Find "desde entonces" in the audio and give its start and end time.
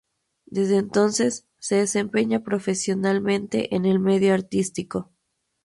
0.47-1.45